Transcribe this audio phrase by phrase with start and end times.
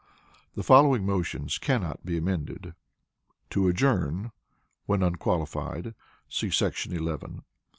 [0.55, 2.73] The following motions cannot be amended:
[3.51, 4.31] To Adjourn
[4.87, 5.93] (when unqualified)……………………….
[6.27, 6.47] See§
[6.93, 7.43] 11.